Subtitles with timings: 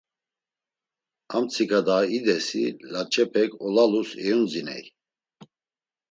[1.35, 4.85] Ar mtsika daha idesi laç̌epek olalus eyundziney.